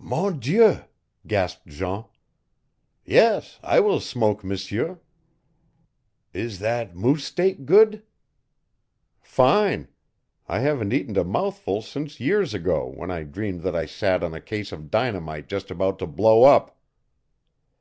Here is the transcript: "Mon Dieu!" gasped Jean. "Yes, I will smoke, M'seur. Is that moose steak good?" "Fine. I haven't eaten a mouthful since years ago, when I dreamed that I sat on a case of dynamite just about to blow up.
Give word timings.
"Mon 0.00 0.40
Dieu!" 0.40 0.78
gasped 1.24 1.68
Jean. 1.68 2.04
"Yes, 3.04 3.60
I 3.62 3.78
will 3.78 4.00
smoke, 4.00 4.42
M'seur. 4.42 4.98
Is 6.32 6.58
that 6.58 6.96
moose 6.96 7.24
steak 7.26 7.64
good?" 7.64 8.02
"Fine. 9.20 9.86
I 10.48 10.58
haven't 10.58 10.92
eaten 10.92 11.16
a 11.16 11.22
mouthful 11.22 11.80
since 11.82 12.18
years 12.18 12.54
ago, 12.54 12.88
when 12.96 13.12
I 13.12 13.22
dreamed 13.22 13.60
that 13.60 13.76
I 13.76 13.86
sat 13.86 14.24
on 14.24 14.34
a 14.34 14.40
case 14.40 14.72
of 14.72 14.90
dynamite 14.90 15.46
just 15.46 15.70
about 15.70 16.00
to 16.00 16.08
blow 16.08 16.42
up. 16.42 16.76